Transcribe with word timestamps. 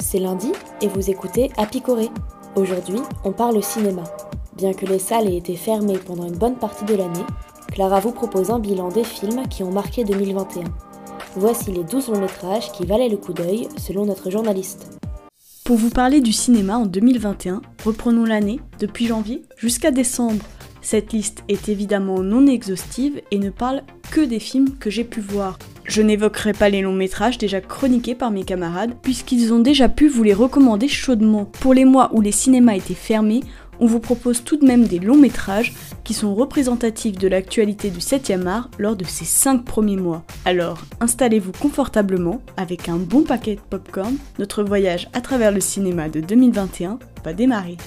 c'est 0.00 0.18
lundi 0.18 0.52
et 0.80 0.88
vous 0.88 1.10
écoutez 1.10 1.50
à 1.56 1.66
Picoré. 1.66 2.08
Aujourd'hui, 2.56 2.98
on 3.24 3.32
parle 3.32 3.62
cinéma. 3.62 4.04
Bien 4.56 4.72
que 4.72 4.86
les 4.86 4.98
salles 4.98 5.28
aient 5.28 5.36
été 5.36 5.54
fermées 5.54 5.98
pendant 5.98 6.26
une 6.26 6.36
bonne 6.36 6.56
partie 6.56 6.84
de 6.84 6.94
l'année, 6.94 7.24
Clara 7.72 8.00
vous 8.00 8.12
propose 8.12 8.50
un 8.50 8.58
bilan 8.58 8.88
des 8.88 9.04
films 9.04 9.46
qui 9.48 9.62
ont 9.62 9.70
marqué 9.70 10.04
2021. 10.04 10.64
Voici 11.36 11.70
les 11.70 11.84
12 11.84 12.08
longs 12.08 12.20
métrages 12.20 12.72
qui 12.72 12.84
valaient 12.84 13.08
le 13.08 13.16
coup 13.16 13.32
d'œil 13.32 13.68
selon 13.76 14.04
notre 14.04 14.30
journaliste. 14.30 15.00
Pour 15.64 15.76
vous 15.76 15.90
parler 15.90 16.20
du 16.20 16.32
cinéma 16.32 16.78
en 16.78 16.86
2021, 16.86 17.62
reprenons 17.84 18.24
l'année 18.24 18.58
depuis 18.80 19.06
janvier 19.06 19.42
jusqu'à 19.56 19.92
décembre. 19.92 20.44
Cette 20.82 21.12
liste 21.12 21.44
est 21.48 21.68
évidemment 21.68 22.20
non 22.20 22.46
exhaustive 22.46 23.20
et 23.30 23.38
ne 23.38 23.50
parle 23.50 23.82
que 24.10 24.22
des 24.22 24.40
films 24.40 24.76
que 24.78 24.90
j'ai 24.90 25.04
pu 25.04 25.20
voir. 25.20 25.58
Je 25.90 26.02
n'évoquerai 26.02 26.52
pas 26.52 26.68
les 26.68 26.82
longs 26.82 26.92
métrages 26.92 27.36
déjà 27.36 27.60
chroniqués 27.60 28.14
par 28.14 28.30
mes 28.30 28.44
camarades, 28.44 28.94
puisqu'ils 29.02 29.52
ont 29.52 29.58
déjà 29.58 29.88
pu 29.88 30.06
vous 30.06 30.22
les 30.22 30.32
recommander 30.32 30.86
chaudement. 30.86 31.46
Pour 31.46 31.74
les 31.74 31.84
mois 31.84 32.10
où 32.12 32.20
les 32.20 32.30
cinémas 32.30 32.76
étaient 32.76 32.94
fermés, 32.94 33.40
on 33.80 33.86
vous 33.86 33.98
propose 33.98 34.44
tout 34.44 34.56
de 34.56 34.64
même 34.64 34.86
des 34.86 35.00
longs 35.00 35.16
métrages 35.16 35.74
qui 36.04 36.14
sont 36.14 36.32
représentatifs 36.32 37.18
de 37.18 37.26
l'actualité 37.26 37.90
du 37.90 37.98
7e 37.98 38.46
art 38.46 38.70
lors 38.78 38.94
de 38.94 39.04
ces 39.04 39.24
5 39.24 39.64
premiers 39.64 39.96
mois. 39.96 40.22
Alors, 40.44 40.80
installez-vous 41.00 41.52
confortablement 41.58 42.40
avec 42.56 42.88
un 42.88 42.96
bon 42.96 43.22
paquet 43.22 43.56
de 43.56 43.60
popcorn, 43.68 44.14
notre 44.38 44.62
voyage 44.62 45.08
à 45.12 45.20
travers 45.20 45.50
le 45.50 45.60
cinéma 45.60 46.08
de 46.08 46.20
2021 46.20 47.00
va 47.24 47.32
démarrer. 47.32 47.78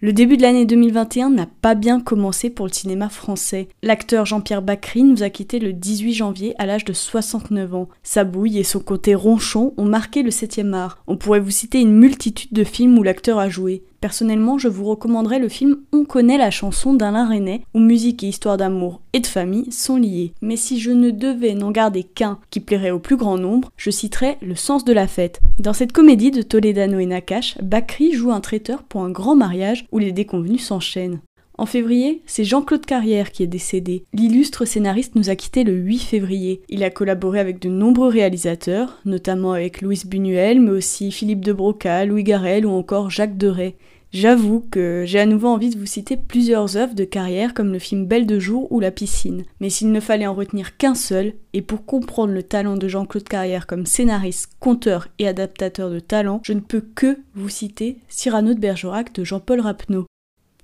Le 0.00 0.12
début 0.12 0.36
de 0.36 0.42
l'année 0.42 0.64
2021 0.64 1.30
n'a 1.30 1.48
pas 1.60 1.74
bien 1.74 2.00
commencé 2.00 2.50
pour 2.50 2.66
le 2.66 2.72
cinéma 2.72 3.08
français. 3.08 3.68
L'acteur 3.82 4.26
Jean-Pierre 4.26 4.62
Bacry 4.62 5.02
nous 5.02 5.24
a 5.24 5.28
quitté 5.28 5.58
le 5.58 5.72
18 5.72 6.12
janvier 6.12 6.54
à 6.58 6.66
l'âge 6.66 6.84
de 6.84 6.92
69 6.92 7.74
ans. 7.74 7.88
Sa 8.04 8.22
bouille 8.22 8.60
et 8.60 8.64
son 8.64 8.78
côté 8.78 9.16
ronchon 9.16 9.74
ont 9.76 9.84
marqué 9.84 10.22
le 10.22 10.30
7e 10.30 10.72
art. 10.72 11.02
On 11.08 11.16
pourrait 11.16 11.40
vous 11.40 11.50
citer 11.50 11.80
une 11.80 11.98
multitude 11.98 12.52
de 12.52 12.62
films 12.62 12.96
où 12.96 13.02
l'acteur 13.02 13.40
a 13.40 13.48
joué. 13.48 13.82
Personnellement, 14.00 14.58
je 14.58 14.68
vous 14.68 14.84
recommanderais 14.84 15.40
le 15.40 15.48
film 15.48 15.78
On 15.92 16.04
connaît 16.04 16.38
la 16.38 16.50
chanson 16.50 16.94
d'Alain 16.94 17.28
Resnais, 17.28 17.62
où 17.74 17.80
musique 17.80 18.22
et 18.22 18.28
histoire 18.28 18.56
d'amour 18.56 19.00
et 19.12 19.20
de 19.20 19.26
famille 19.26 19.72
sont 19.72 19.96
liées. 19.96 20.32
Mais 20.40 20.56
si 20.56 20.78
je 20.78 20.92
ne 20.92 21.10
devais 21.10 21.54
n'en 21.54 21.72
garder 21.72 22.04
qu'un 22.04 22.38
qui 22.50 22.60
plairait 22.60 22.92
au 22.92 23.00
plus 23.00 23.16
grand 23.16 23.38
nombre, 23.38 23.72
je 23.76 23.90
citerais 23.90 24.38
Le 24.40 24.54
sens 24.54 24.84
de 24.84 24.92
la 24.92 25.08
fête. 25.08 25.40
Dans 25.58 25.72
cette 25.72 25.92
comédie 25.92 26.30
de 26.30 26.42
Toledano 26.42 26.98
et 26.98 27.06
Nakash, 27.06 27.58
Bakri 27.60 28.12
joue 28.12 28.30
un 28.30 28.40
traiteur 28.40 28.84
pour 28.84 29.02
un 29.02 29.10
grand 29.10 29.34
mariage 29.34 29.86
où 29.90 29.98
les 29.98 30.12
déconvenus 30.12 30.64
s'enchaînent. 30.64 31.20
En 31.58 31.66
février, 31.66 32.22
c'est 32.24 32.44
Jean-Claude 32.44 32.86
Carrière 32.86 33.32
qui 33.32 33.42
est 33.42 33.48
décédé. 33.48 34.04
L'illustre 34.14 34.64
scénariste 34.64 35.16
nous 35.16 35.28
a 35.28 35.34
quittés 35.34 35.64
le 35.64 35.72
8 35.72 35.98
février. 35.98 36.62
Il 36.68 36.84
a 36.84 36.90
collaboré 36.90 37.40
avec 37.40 37.58
de 37.60 37.68
nombreux 37.68 38.08
réalisateurs, 38.08 39.00
notamment 39.04 39.52
avec 39.52 39.82
Louis 39.82 40.02
Buñuel, 40.06 40.60
mais 40.60 40.70
aussi 40.70 41.10
Philippe 41.10 41.44
de 41.44 41.52
Broca, 41.52 42.04
Louis 42.04 42.22
Garrel 42.22 42.64
ou 42.64 42.70
encore 42.70 43.10
Jacques 43.10 43.36
Deray. 43.36 43.74
J'avoue 44.12 44.64
que 44.70 45.02
j'ai 45.04 45.18
à 45.18 45.26
nouveau 45.26 45.48
envie 45.48 45.70
de 45.70 45.78
vous 45.78 45.84
citer 45.84 46.16
plusieurs 46.16 46.76
œuvres 46.76 46.94
de 46.94 47.04
carrière 47.04 47.52
comme 47.54 47.72
le 47.72 47.80
film 47.80 48.06
Belle 48.06 48.26
de 48.26 48.38
jour 48.38 48.70
ou 48.70 48.78
La 48.78 48.92
piscine. 48.92 49.42
Mais 49.60 49.68
s'il 49.68 49.90
ne 49.90 50.00
fallait 50.00 50.28
en 50.28 50.34
retenir 50.34 50.76
qu'un 50.76 50.94
seul, 50.94 51.34
et 51.54 51.60
pour 51.60 51.84
comprendre 51.84 52.32
le 52.32 52.44
talent 52.44 52.76
de 52.76 52.86
Jean-Claude 52.86 53.28
Carrière 53.28 53.66
comme 53.66 53.84
scénariste, 53.84 54.52
conteur 54.60 55.08
et 55.18 55.26
adaptateur 55.26 55.90
de 55.90 55.98
talent, 55.98 56.40
je 56.44 56.52
ne 56.52 56.60
peux 56.60 56.84
que 56.94 57.18
vous 57.34 57.48
citer 57.48 57.98
Cyrano 58.08 58.54
de 58.54 58.60
Bergerac 58.60 59.12
de 59.12 59.24
Jean-Paul 59.24 59.60
Rapneau. 59.60 60.06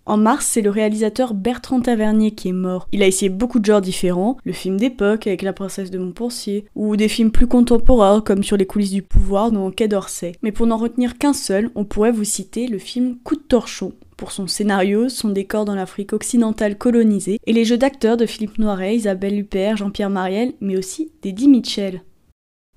En 0.06 0.18
mars, 0.18 0.44
c'est 0.46 0.60
le 0.60 0.68
réalisateur 0.68 1.32
Bertrand 1.32 1.80
Tavernier 1.80 2.32
qui 2.32 2.48
est 2.48 2.52
mort. 2.52 2.88
Il 2.92 3.02
a 3.02 3.06
essayé 3.06 3.30
beaucoup 3.30 3.58
de 3.58 3.64
genres 3.64 3.80
différents, 3.80 4.36
le 4.44 4.52
film 4.52 4.76
d'époque 4.76 5.26
avec 5.26 5.40
La 5.40 5.54
princesse 5.54 5.90
de 5.90 5.98
Montpensier, 5.98 6.66
ou 6.74 6.96
des 6.96 7.08
films 7.08 7.30
plus 7.30 7.46
contemporains 7.46 8.20
comme 8.20 8.42
Sur 8.42 8.58
les 8.58 8.66
coulisses 8.66 8.90
du 8.90 9.00
pouvoir 9.00 9.50
dans 9.50 9.70
Quai 9.70 9.88
d'Orsay. 9.88 10.32
Mais 10.42 10.52
pour 10.52 10.66
n'en 10.66 10.76
retenir 10.76 11.16
qu'un 11.16 11.32
seul, 11.32 11.70
on 11.74 11.86
pourrait 11.86 12.12
vous 12.12 12.24
citer 12.24 12.66
le 12.66 12.78
film 12.78 13.16
Coup 13.24 13.36
de 13.36 13.40
torchon, 13.40 13.94
pour 14.18 14.30
son 14.30 14.46
scénario, 14.46 15.08
son 15.08 15.30
décor 15.30 15.64
dans 15.64 15.74
l'Afrique 15.74 16.12
occidentale 16.12 16.76
colonisée, 16.76 17.40
et 17.46 17.52
les 17.54 17.64
jeux 17.64 17.78
d'acteurs 17.78 18.18
de 18.18 18.26
Philippe 18.26 18.58
Noiret, 18.58 18.96
Isabelle 18.96 19.38
Huppert, 19.38 19.78
Jean-Pierre 19.78 20.10
Mariel, 20.10 20.52
mais 20.60 20.76
aussi 20.76 21.12
d'Eddie 21.22 21.48
Mitchell. 21.48 22.02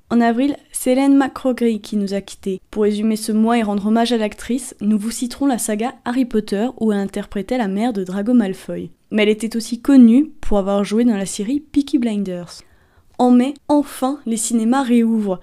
En 0.09 0.21
avril, 0.21 0.55
c'est 0.71 0.93
Hélène 0.93 1.21
qui 1.81 1.97
nous 1.97 2.13
a 2.13 2.21
quittés. 2.21 2.61
Pour 2.71 2.83
résumer 2.83 3.17
ce 3.17 3.33
mois 3.33 3.57
et 3.57 3.63
rendre 3.63 3.87
hommage 3.87 4.13
à 4.13 4.17
l'actrice, 4.17 4.73
nous 4.79 4.97
vous 4.97 5.11
citerons 5.11 5.47
la 5.47 5.57
saga 5.57 5.95
Harry 6.05 6.23
Potter 6.23 6.67
où 6.79 6.93
elle 6.93 6.99
interprétait 6.99 7.57
la 7.57 7.67
mère 7.67 7.91
de 7.91 8.05
Drago 8.05 8.33
Malfoy. 8.33 8.89
Mais 9.11 9.23
elle 9.23 9.29
était 9.29 9.57
aussi 9.57 9.81
connue 9.81 10.31
pour 10.39 10.59
avoir 10.59 10.85
joué 10.85 11.03
dans 11.03 11.17
la 11.17 11.25
série 11.25 11.59
Peaky 11.59 11.97
Blinders. 11.97 12.61
En 13.17 13.31
mai, 13.31 13.53
enfin, 13.67 14.19
les 14.25 14.37
cinémas 14.37 14.83
réouvrent. 14.83 15.41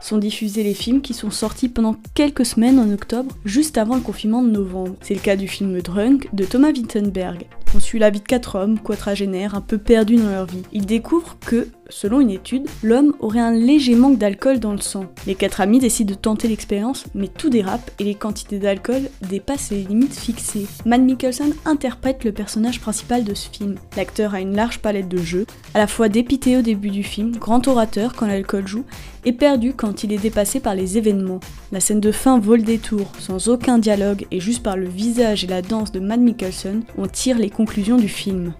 sont 0.00 0.18
diffusés 0.18 0.62
les 0.62 0.74
films 0.74 1.00
qui 1.00 1.14
sont 1.14 1.32
sortis 1.32 1.68
pendant 1.68 1.96
quelques 2.14 2.46
semaines 2.46 2.78
en 2.78 2.92
octobre, 2.92 3.34
juste 3.44 3.76
avant 3.76 3.96
le 3.96 4.02
confinement 4.02 4.42
de 4.42 4.50
novembre. 4.50 4.94
C'est 5.00 5.14
le 5.14 5.20
cas 5.20 5.34
du 5.34 5.48
film 5.48 5.80
Drunk 5.80 6.28
de 6.32 6.44
Thomas 6.44 6.70
Wittenberg. 6.70 7.46
On 7.74 7.80
suit 7.80 7.98
la 7.98 8.10
vie 8.10 8.20
de 8.20 8.24
quatre 8.24 8.56
hommes, 8.56 8.78
quadragénaires, 8.78 9.54
un 9.54 9.60
peu 9.60 9.76
perdus 9.76 10.16
dans 10.16 10.30
leur 10.30 10.46
vie. 10.46 10.62
Ils 10.72 10.86
découvrent 10.86 11.36
que, 11.44 11.68
selon 11.90 12.20
une 12.20 12.30
étude, 12.30 12.66
l'homme 12.82 13.14
aurait 13.20 13.40
un 13.40 13.52
léger 13.52 13.94
manque 13.94 14.18
d'alcool 14.18 14.58
dans 14.58 14.72
le 14.72 14.80
sang. 14.80 15.06
Les 15.26 15.34
quatre 15.34 15.60
amis 15.60 15.78
décident 15.78 16.10
de 16.10 16.18
tenter 16.18 16.48
l'expérience, 16.48 17.04
mais 17.14 17.28
tout 17.28 17.50
dérape 17.50 17.90
et 17.98 18.04
les 18.04 18.14
quantités 18.14 18.58
d'alcool 18.58 19.10
dépassent 19.28 19.70
les 19.70 19.84
limites 19.84 20.18
fixées. 20.18 20.66
Matt 20.86 21.02
Mikkelsen 21.02 21.52
interprète 21.66 22.24
le 22.24 22.32
personnage 22.32 22.80
principal 22.80 23.22
de 23.22 23.34
ce 23.34 23.50
film. 23.50 23.76
L'acteur 23.96 24.34
a 24.34 24.40
une 24.40 24.56
large 24.56 24.78
palette 24.78 25.08
de 25.08 25.18
jeux, 25.18 25.46
à 25.74 25.78
la 25.78 25.86
fois 25.86 26.08
dépité 26.08 26.56
au 26.56 26.62
début 26.62 26.90
du 26.90 27.02
film, 27.02 27.32
grand 27.36 27.68
orateur 27.68 28.14
quand 28.14 28.26
l'alcool 28.26 28.66
joue, 28.66 28.84
et 29.24 29.32
perdu 29.32 29.72
quand 29.74 30.04
il 30.04 30.12
est 30.12 30.18
dépassé 30.18 30.60
par 30.60 30.74
les 30.74 30.98
événements. 30.98 31.40
La 31.72 31.80
scène 31.80 32.00
de 32.00 32.12
fin 32.12 32.38
vole 32.38 32.62
des 32.62 32.78
tours, 32.78 33.12
sans 33.18 33.48
aucun 33.48 33.78
dialogue 33.78 34.26
et 34.30 34.40
juste 34.40 34.62
par 34.62 34.76
le 34.76 34.88
visage 34.88 35.44
et 35.44 35.48
la 35.48 35.62
danse 35.62 35.92
de 35.92 36.00
Matt 36.00 36.20
Mikkelsen, 36.20 36.82
on 36.96 37.06
tire 37.06 37.38
les 37.38 37.50
conclusions 37.50 37.96
du 37.96 38.08
film. 38.08 38.54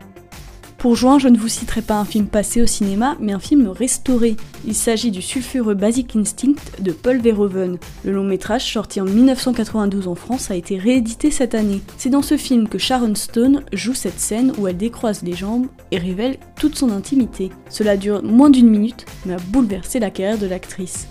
Pour 0.78 0.94
juin, 0.94 1.18
je 1.18 1.26
ne 1.26 1.36
vous 1.36 1.48
citerai 1.48 1.82
pas 1.82 1.96
un 1.96 2.04
film 2.04 2.28
passé 2.28 2.62
au 2.62 2.66
cinéma, 2.66 3.16
mais 3.18 3.32
un 3.32 3.40
film 3.40 3.66
restauré. 3.66 4.36
Il 4.64 4.76
s'agit 4.76 5.10
du 5.10 5.20
sulfureux 5.20 5.74
Basic 5.74 6.14
Instinct 6.14 6.54
de 6.78 6.92
Paul 6.92 7.18
Verhoeven. 7.18 7.78
Le 8.04 8.12
long 8.12 8.22
métrage, 8.22 8.64
sorti 8.64 9.00
en 9.00 9.04
1992 9.04 10.06
en 10.06 10.14
France, 10.14 10.52
a 10.52 10.54
été 10.54 10.78
réédité 10.78 11.32
cette 11.32 11.56
année. 11.56 11.82
C'est 11.96 12.10
dans 12.10 12.22
ce 12.22 12.36
film 12.36 12.68
que 12.68 12.78
Sharon 12.78 13.16
Stone 13.16 13.64
joue 13.72 13.94
cette 13.94 14.20
scène 14.20 14.52
où 14.56 14.68
elle 14.68 14.76
décroise 14.76 15.24
les 15.24 15.34
jambes 15.34 15.66
et 15.90 15.98
révèle 15.98 16.36
toute 16.54 16.76
son 16.76 16.90
intimité. 16.92 17.50
Cela 17.70 17.96
dure 17.96 18.22
moins 18.22 18.48
d'une 18.48 18.70
minute, 18.70 19.04
mais 19.26 19.34
a 19.34 19.38
bouleversé 19.48 19.98
la 19.98 20.10
carrière 20.10 20.38
de 20.38 20.46
l'actrice. 20.46 21.08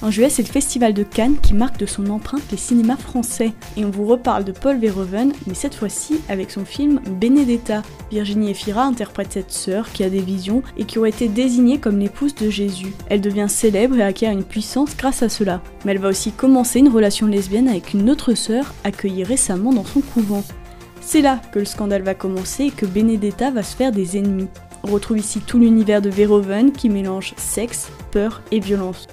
En 0.00 0.12
juillet, 0.12 0.30
c'est 0.30 0.46
le 0.46 0.52
Festival 0.52 0.94
de 0.94 1.02
Cannes 1.02 1.38
qui 1.42 1.54
marque 1.54 1.78
de 1.78 1.86
son 1.86 2.06
empreinte 2.06 2.42
les 2.52 2.56
cinémas 2.56 2.96
français. 2.96 3.52
Et 3.76 3.84
on 3.84 3.90
vous 3.90 4.06
reparle 4.06 4.44
de 4.44 4.52
Paul 4.52 4.78
Verhoeven, 4.78 5.32
mais 5.46 5.54
cette 5.54 5.74
fois-ci 5.74 6.20
avec 6.28 6.52
son 6.52 6.64
film 6.64 7.00
Benedetta. 7.20 7.82
Virginie 8.12 8.50
Efira 8.50 8.84
interprète 8.84 9.32
cette 9.32 9.50
sœur 9.50 9.90
qui 9.90 10.04
a 10.04 10.10
des 10.10 10.20
visions 10.20 10.62
et 10.76 10.84
qui 10.84 11.00
aurait 11.00 11.10
été 11.10 11.26
désignée 11.26 11.78
comme 11.78 11.98
l'épouse 11.98 12.36
de 12.36 12.48
Jésus. 12.48 12.94
Elle 13.08 13.20
devient 13.20 13.48
célèbre 13.48 13.96
et 13.96 14.02
acquiert 14.02 14.30
une 14.30 14.44
puissance 14.44 14.96
grâce 14.96 15.24
à 15.24 15.28
cela. 15.28 15.62
Mais 15.84 15.92
elle 15.92 15.98
va 15.98 16.08
aussi 16.08 16.30
commencer 16.30 16.78
une 16.78 16.88
relation 16.88 17.26
lesbienne 17.26 17.68
avec 17.68 17.92
une 17.92 18.08
autre 18.08 18.34
sœur 18.34 18.72
accueillie 18.84 19.24
récemment 19.24 19.72
dans 19.72 19.84
son 19.84 20.00
couvent. 20.00 20.44
C'est 21.00 21.22
là 21.22 21.40
que 21.52 21.58
le 21.58 21.64
scandale 21.64 22.02
va 22.02 22.14
commencer 22.14 22.64
et 22.64 22.70
que 22.70 22.86
Benedetta 22.86 23.50
va 23.50 23.64
se 23.64 23.74
faire 23.74 23.90
des 23.90 24.16
ennemis. 24.16 24.48
On 24.84 24.92
retrouve 24.92 25.18
ici 25.18 25.40
tout 25.40 25.58
l'univers 25.58 26.02
de 26.02 26.08
Verhoeven 26.08 26.70
qui 26.70 26.88
mélange 26.88 27.34
sexe, 27.36 27.88
peur 28.12 28.42
et 28.52 28.60
violence. 28.60 29.08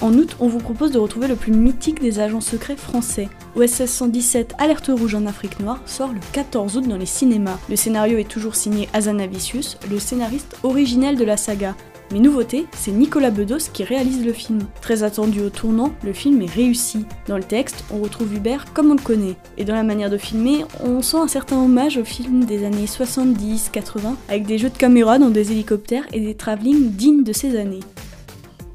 En 0.00 0.14
août, 0.14 0.36
on 0.38 0.46
vous 0.46 0.58
propose 0.58 0.92
de 0.92 0.98
retrouver 0.98 1.26
le 1.26 1.34
plus 1.34 1.50
mythique 1.50 2.00
des 2.00 2.20
agents 2.20 2.40
secrets 2.40 2.76
français. 2.76 3.28
OSS 3.56 3.86
117 3.86 4.54
Alerte 4.58 4.92
Rouge 4.96 5.16
en 5.16 5.26
Afrique 5.26 5.58
Noire 5.58 5.82
sort 5.86 6.12
le 6.12 6.20
14 6.32 6.76
août 6.76 6.86
dans 6.86 6.96
les 6.96 7.04
cinémas. 7.04 7.58
Le 7.68 7.74
scénario 7.74 8.16
est 8.18 8.28
toujours 8.28 8.54
signé 8.54 8.88
Azanavicius, 8.92 9.76
le 9.90 9.98
scénariste 9.98 10.56
originel 10.62 11.16
de 11.16 11.24
la 11.24 11.36
saga. 11.36 11.74
Mais 12.12 12.20
nouveauté, 12.20 12.66
c'est 12.76 12.92
Nicolas 12.92 13.32
Bedos 13.32 13.70
qui 13.72 13.82
réalise 13.82 14.24
le 14.24 14.32
film. 14.32 14.60
Très 14.80 15.02
attendu 15.02 15.40
au 15.40 15.50
tournant, 15.50 15.92
le 16.04 16.12
film 16.12 16.40
est 16.42 16.46
réussi. 16.46 17.04
Dans 17.26 17.36
le 17.36 17.42
texte, 17.42 17.84
on 17.90 17.98
retrouve 17.98 18.32
Hubert 18.32 18.72
comme 18.72 18.92
on 18.92 18.94
le 18.94 19.02
connaît. 19.02 19.34
Et 19.58 19.64
dans 19.64 19.74
la 19.74 19.82
manière 19.82 20.10
de 20.10 20.16
filmer, 20.16 20.64
on 20.80 21.02
sent 21.02 21.18
un 21.18 21.28
certain 21.28 21.56
hommage 21.56 21.98
au 21.98 22.04
film 22.04 22.44
des 22.44 22.64
années 22.64 22.86
70-80, 22.86 24.14
avec 24.28 24.46
des 24.46 24.58
jeux 24.58 24.70
de 24.70 24.78
caméra 24.78 25.18
dans 25.18 25.30
des 25.30 25.50
hélicoptères 25.50 26.06
et 26.12 26.20
des 26.20 26.34
travelling 26.36 26.92
dignes 26.92 27.24
de 27.24 27.32
ces 27.32 27.58
années. 27.58 27.80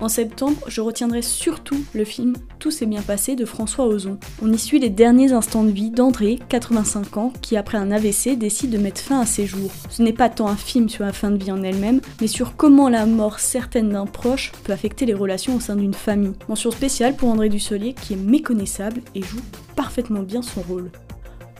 En 0.04 0.10
septembre, 0.10 0.58
je 0.68 0.82
retiendrai 0.82 1.22
surtout 1.22 1.82
le 1.94 2.04
film 2.04 2.34
Tout 2.60 2.72
s'est 2.72 2.86
bien 2.86 3.02
passé 3.02 3.38
de 3.38 3.46
François 3.46 3.88
Ozon. 3.88 4.18
On 4.42 4.52
y 4.52 4.60
suit 4.60 4.80
les 4.80 4.90
derniers 4.90 5.32
instants 5.32 5.64
de 5.64 5.72
vie 5.72 5.92
d'André, 5.92 6.40
85 6.50 7.16
ans, 7.16 7.32
qui 7.42 7.56
après 7.56 7.78
un 7.78 7.90
AVC 7.90 8.38
décide 8.38 8.72
de 8.72 8.78
mettre 8.78 9.00
fin 9.00 9.22
à 9.22 9.26
ses 9.26 9.46
jours. 9.46 9.72
Ce 9.90 10.02
n'est 10.02 10.12
pas 10.12 10.28
tant 10.28 10.50
un 10.50 10.58
film 10.58 10.90
sur 10.90 11.06
la 11.06 11.14
fin 11.14 11.32
de 11.32 11.42
vie 11.42 11.54
en 11.54 11.64
elle-même, 11.64 12.02
mais 12.20 12.28
sur 12.28 12.58
comment 12.58 12.90
la 12.90 13.06
mort 13.06 13.40
certaine 13.40 13.92
d'un 13.92 14.06
proche 14.06 14.52
peut 14.66 14.74
affecter 14.74 15.06
les 15.06 15.14
relations 15.14 15.56
au 15.56 15.62
sein 15.62 15.78
d'une 15.78 15.94
famille. 15.94 16.34
Mention 16.50 16.72
spéciale 16.72 17.16
pour 17.16 17.30
André 17.30 17.48
Dussolier 17.48 17.94
qui 17.94 18.12
est 18.12 18.18
méconnaissable 18.18 19.00
et 19.16 19.22
joue 19.22 19.40
parfaitement 19.78 20.24
bien 20.24 20.42
son 20.42 20.64
rôle. 20.64 20.92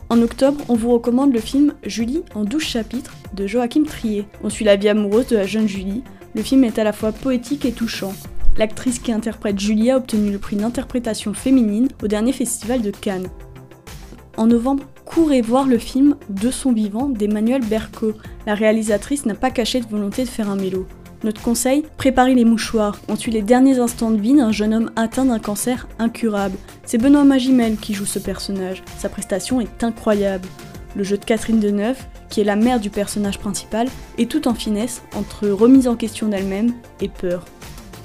En 0.10 0.22
octobre, 0.22 0.60
on 0.68 0.76
vous 0.76 0.92
recommande 0.92 1.34
le 1.34 1.40
film 1.40 1.76
Julie 1.84 2.24
en 2.36 2.44
12 2.44 2.62
chapitres 2.62 3.16
de 3.34 3.48
Joachim 3.48 3.86
Trier. 3.86 4.26
On 4.44 4.50
suit 4.50 4.66
la 4.66 4.76
vie 4.76 4.90
amoureuse 4.90 5.28
de 5.28 5.38
la 5.38 5.46
jeune 5.46 5.70
Julie. 5.70 6.04
Le 6.36 6.42
film 6.42 6.66
est 6.66 6.78
à 6.78 6.84
la 6.84 6.94
fois 6.94 7.14
poétique 7.14 7.64
et 7.64 7.72
touchant. 7.72 8.12
L'actrice 8.58 9.00
qui 9.00 9.12
interprète 9.12 9.60
Julie 9.60 9.90
a 9.90 9.98
obtenu 9.98 10.32
le 10.32 10.38
prix 10.38 10.56
d'interprétation 10.56 11.34
féminine 11.34 11.88
au 12.04 12.08
dernier 12.08 12.34
festival 12.34 12.82
de 12.82 12.92
Cannes. 12.92 13.30
En 14.38 14.48
novembre, 14.48 14.84
courez 15.06 15.42
voir 15.42 15.66
le 15.66 15.78
film 15.78 16.16
De 16.30 16.52
son 16.52 16.72
vivant 16.72 17.10
d'Emmanuel 17.10 17.64
Berco. 17.66 18.14
La 18.46 18.54
réalisatrice 18.54 19.26
n'a 19.26 19.36
pas 19.36 19.50
caché 19.50 19.80
de 19.80 19.88
volonté 19.88 20.24
de 20.24 20.30
faire 20.30 20.50
un 20.50 20.56
mélo. 20.56 20.88
Notre 21.24 21.42
conseil 21.42 21.84
Préparez 21.98 22.36
les 22.36 22.46
mouchoirs. 22.46 23.00
On 23.08 23.16
suit 23.16 23.32
les 23.32 23.42
derniers 23.42 23.80
instants 23.80 24.12
de 24.12 24.20
vie 24.20 24.36
d'un 24.36 24.52
jeune 24.52 24.74
homme 24.74 24.92
atteint 24.96 25.26
d'un 25.26 25.40
cancer 25.40 25.88
incurable. 25.98 26.58
C'est 26.86 26.98
Benoît 26.98 27.24
Magimel 27.24 27.78
qui 27.78 27.94
joue 27.94 28.06
ce 28.06 28.20
personnage. 28.20 28.84
Sa 28.98 29.10
prestation 29.10 29.62
est 29.62 29.84
incroyable. 29.84 30.48
Le 30.96 31.04
jeu 31.04 31.18
de 31.18 31.26
Catherine 31.26 31.60
Deneuve, 31.60 32.04
qui 32.30 32.42
est 32.42 32.44
la 32.44 32.56
mère 32.56 32.80
du 32.80 32.92
personnage 32.92 33.40
principal, 33.40 33.88
est 34.20 34.30
tout 34.30 34.48
en 34.48 34.54
finesse 34.54 35.02
entre 35.16 35.48
remise 35.48 35.88
en 35.88 35.96
question 35.96 36.28
d'elle-même 36.28 36.74
et 37.02 37.10
peur. 37.10 37.46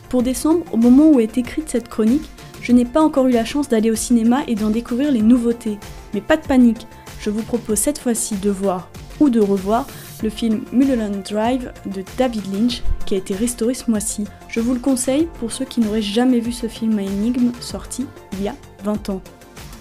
Pour 0.08 0.22
décembre, 0.22 0.64
au 0.72 0.78
moment 0.78 1.10
où 1.10 1.20
est 1.20 1.36
écrite 1.36 1.68
cette 1.68 1.88
chronique, 1.88 2.30
je 2.62 2.72
n'ai 2.72 2.86
pas 2.86 3.02
encore 3.02 3.26
eu 3.26 3.32
la 3.32 3.44
chance 3.44 3.68
d'aller 3.68 3.90
au 3.90 3.94
cinéma 3.94 4.42
et 4.46 4.54
d'en 4.54 4.70
découvrir 4.70 5.12
les 5.12 5.20
nouveautés. 5.20 5.78
Mais 6.14 6.22
pas 6.22 6.36
de 6.36 6.46
panique, 6.46 6.86
je 7.20 7.30
vous 7.30 7.42
propose 7.42 7.78
cette 7.78 7.98
fois-ci 7.98 8.36
de 8.36 8.50
voir 8.50 8.88
ou 9.20 9.28
de 9.28 9.40
revoir 9.40 9.86
le 10.22 10.30
film 10.30 10.62
Mulholland 10.72 11.22
Drive 11.28 11.72
de 11.86 12.02
David 12.16 12.42
Lynch 12.52 12.82
qui 13.04 13.14
a 13.14 13.18
été 13.18 13.34
restauré 13.34 13.74
ce 13.74 13.90
mois-ci. 13.90 14.24
Je 14.48 14.60
vous 14.60 14.72
le 14.74 14.80
conseille 14.80 15.28
pour 15.40 15.52
ceux 15.52 15.64
qui 15.64 15.80
n'auraient 15.80 16.02
jamais 16.02 16.40
vu 16.40 16.52
ce 16.52 16.68
film 16.68 16.98
à 16.98 17.02
énigme 17.02 17.52
sorti 17.60 18.06
il 18.32 18.42
y 18.42 18.48
a 18.48 18.54
20 18.84 19.10
ans. 19.10 19.20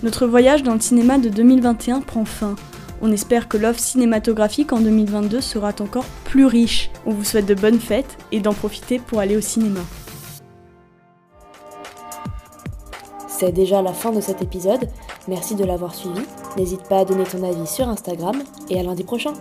Notre 0.03 0.27
voyage 0.27 0.62
dans 0.62 0.74
le 0.74 0.79
cinéma 0.79 1.18
de 1.18 1.29
2021 1.29 2.01
prend 2.01 2.25
fin. 2.25 2.56
On 3.01 3.12
espère 3.12 3.47
que 3.47 3.57
l'offre 3.57 3.79
cinématographique 3.79 4.74
en 4.74 4.79
2022 4.79 5.39
sera 5.39 5.69
encore 5.79 6.06
plus 6.25 6.45
riche. 6.45 6.89
On 7.06 7.12
vous 7.12 7.24
souhaite 7.24 7.45
de 7.45 7.56
bonnes 7.56 7.79
fêtes 7.79 8.18
et 8.31 8.39
d'en 8.39 8.53
profiter 8.53 9.00
pour 9.00 9.19
aller 9.19 9.38
au 9.38 9.41
cinéma. 9.41 9.81
C'est 13.39 13.51
déjà 13.51 13.84
la 13.84 13.94
fin 13.94 14.12
de 14.12 14.19
cet 14.19 14.42
épisode. 14.42 14.89
Merci 15.28 15.54
de 15.54 15.63
l'avoir 15.63 15.94
suivi. 15.94 16.22
N'hésite 16.57 16.81
pas 16.89 17.01
à 17.01 17.06
donner 17.06 17.24
ton 17.24 17.44
avis 17.44 17.68
sur 17.68 17.88
Instagram 17.88 18.42
et 18.72 18.80
à 18.80 18.84
lundi 18.84 19.04
prochain. 19.04 19.34